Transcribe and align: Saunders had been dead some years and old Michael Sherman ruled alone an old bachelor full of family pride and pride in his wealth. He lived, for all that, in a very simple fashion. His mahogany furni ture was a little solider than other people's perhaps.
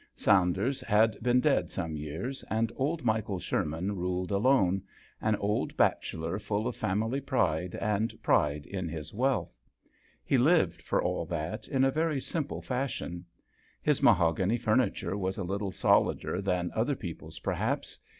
Saunders 0.15 0.81
had 0.81 1.15
been 1.21 1.39
dead 1.39 1.69
some 1.69 1.95
years 1.95 2.41
and 2.49 2.71
old 2.75 3.03
Michael 3.05 3.37
Sherman 3.37 3.95
ruled 3.95 4.31
alone 4.31 4.81
an 5.21 5.35
old 5.35 5.77
bachelor 5.77 6.39
full 6.39 6.67
of 6.67 6.75
family 6.75 7.21
pride 7.21 7.75
and 7.75 8.19
pride 8.23 8.65
in 8.65 8.89
his 8.89 9.13
wealth. 9.13 9.61
He 10.25 10.39
lived, 10.39 10.81
for 10.81 11.03
all 11.03 11.27
that, 11.27 11.67
in 11.67 11.83
a 11.83 11.91
very 11.91 12.19
simple 12.19 12.63
fashion. 12.63 13.25
His 13.79 14.01
mahogany 14.01 14.57
furni 14.57 14.89
ture 14.95 15.15
was 15.15 15.37
a 15.37 15.43
little 15.43 15.71
solider 15.71 16.41
than 16.41 16.71
other 16.73 16.95
people's 16.95 17.37
perhaps. 17.37 17.99